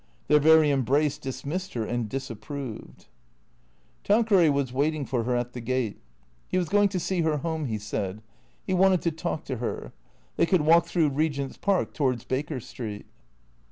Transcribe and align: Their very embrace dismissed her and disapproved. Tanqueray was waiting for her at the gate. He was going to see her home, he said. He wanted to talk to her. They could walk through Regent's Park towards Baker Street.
Their 0.29 0.39
very 0.39 0.71
embrace 0.71 1.19
dismissed 1.19 1.75
her 1.75 1.85
and 1.85 2.09
disapproved. 2.09 3.05
Tanqueray 4.03 4.49
was 4.49 4.73
waiting 4.73 5.05
for 5.05 5.25
her 5.25 5.35
at 5.35 5.53
the 5.53 5.61
gate. 5.61 5.99
He 6.47 6.57
was 6.57 6.69
going 6.69 6.89
to 6.89 6.99
see 6.99 7.21
her 7.21 7.37
home, 7.37 7.65
he 7.65 7.77
said. 7.77 8.23
He 8.65 8.73
wanted 8.73 9.03
to 9.03 9.11
talk 9.11 9.43
to 9.43 9.57
her. 9.57 9.93
They 10.37 10.47
could 10.47 10.61
walk 10.61 10.87
through 10.87 11.09
Regent's 11.09 11.57
Park 11.57 11.93
towards 11.93 12.23
Baker 12.23 12.59
Street. 12.59 13.05